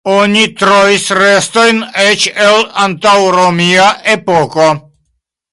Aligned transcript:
Oni 0.11 0.43
trovis 0.61 1.03
restojn 1.17 1.83
eĉ 2.05 2.25
el 2.47 2.65
antaŭromia 2.87 3.87
epoko. 4.19 4.73